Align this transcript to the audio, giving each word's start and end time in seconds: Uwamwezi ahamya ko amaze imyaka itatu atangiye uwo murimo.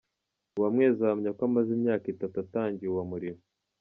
Uwamwezi 0.57 0.99
ahamya 1.03 1.31
ko 1.37 1.41
amaze 1.49 1.69
imyaka 1.77 2.05
itatu 2.13 2.35
atangiye 2.43 2.89
uwo 2.91 3.03
murimo. 3.11 3.41